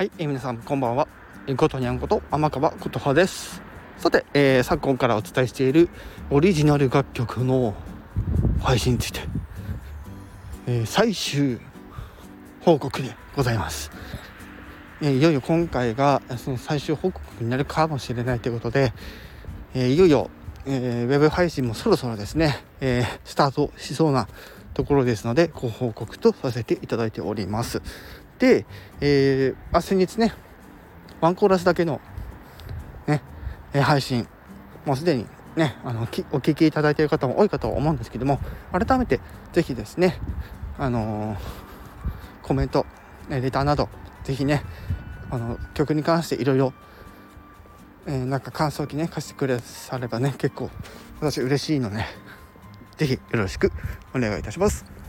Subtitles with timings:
[0.00, 1.06] はい、えー、皆さんこんばんは。
[1.46, 3.60] えー、ことにゃんこと天川琴葉です。
[3.98, 5.90] さて、えー、昨今からお伝えしている
[6.30, 7.74] オリジナル楽曲の
[8.62, 9.20] 配信について、
[10.66, 11.60] えー、最終
[12.62, 13.90] 報告でございます。
[15.02, 18.94] えー、いよいよ今回がその最終報告になるかもしれないということで、
[19.74, 20.30] えー、いよいよ、
[20.64, 24.28] えー、ウェブ配信もそろそろですね、えー、スタートしそうな
[24.72, 27.82] ところですのでご報告とさせていただいております。
[28.40, 28.64] で、
[29.00, 30.32] えー、あ先日ね、
[31.20, 32.00] ワンコーラスだけの、
[33.06, 33.22] ね、
[33.74, 34.26] 配信、
[34.86, 35.26] もうすでに
[35.56, 38.40] ね、あのお聞きいただいている方も多いかと思うんですけども、
[38.72, 39.20] 改めて
[39.52, 40.18] ぜひですね、
[40.78, 41.38] あのー、
[42.42, 42.86] コメント、
[43.28, 43.90] レターなど、
[44.24, 44.64] ぜひね、
[45.30, 46.72] あの曲に関していろいろ、
[48.06, 50.70] え、なんか感想機ね、貸してくださればね、結構
[51.20, 52.06] 私嬉しいので、
[52.96, 53.70] ぜひよろしく
[54.14, 54.99] お願いいたします。